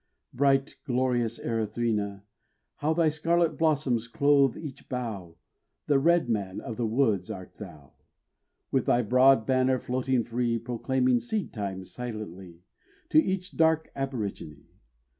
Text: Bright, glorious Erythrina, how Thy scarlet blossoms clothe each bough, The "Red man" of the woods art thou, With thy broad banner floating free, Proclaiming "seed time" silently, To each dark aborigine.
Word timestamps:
Bright, 0.33 0.77
glorious 0.83 1.37
Erythrina, 1.37 2.23
how 2.77 2.91
Thy 2.95 3.09
scarlet 3.09 3.55
blossoms 3.55 4.07
clothe 4.07 4.57
each 4.57 4.89
bough, 4.89 5.37
The 5.85 5.99
"Red 5.99 6.27
man" 6.27 6.59
of 6.59 6.75
the 6.77 6.87
woods 6.87 7.29
art 7.29 7.53
thou, 7.57 7.93
With 8.71 8.87
thy 8.87 9.03
broad 9.03 9.45
banner 9.45 9.77
floating 9.77 10.23
free, 10.23 10.57
Proclaiming 10.57 11.19
"seed 11.19 11.53
time" 11.53 11.85
silently, 11.85 12.63
To 13.09 13.21
each 13.21 13.55
dark 13.55 13.91
aborigine. 13.95 14.65